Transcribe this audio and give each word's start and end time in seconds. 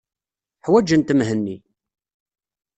Ḥwajent 0.65 1.13
Mhenni. 1.17 1.57